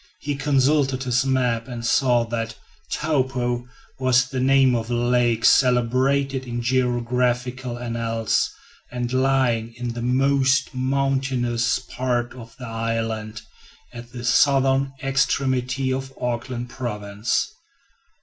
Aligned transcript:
He 0.19 0.33
consulted 0.35 1.03
his 1.03 1.27
map 1.27 1.67
and 1.67 1.85
saw 1.85 2.23
that 2.25 2.55
"Taupo" 2.91 3.67
was 3.99 4.25
the 4.27 4.39
name 4.39 4.73
of 4.73 4.89
a 4.89 4.95
lake 4.95 5.45
celebrated 5.45 6.47
in 6.47 6.59
geographical 6.59 7.77
annals, 7.77 8.49
and 8.91 9.13
lying 9.13 9.75
in 9.77 9.89
the 9.93 10.01
most 10.01 10.73
mountainous 10.73 11.77
part 11.77 12.33
of 12.33 12.55
the 12.57 12.65
island, 12.65 13.43
at 13.93 14.11
the 14.11 14.25
southern 14.25 14.91
extremity 15.03 15.93
of 15.93 16.11
Auckland 16.19 16.69
province. 16.71 17.51